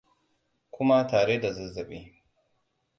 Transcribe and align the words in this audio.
kuma 0.73 0.97
tare 1.09 1.39
da 1.41 1.53
zazzabi 1.57 1.99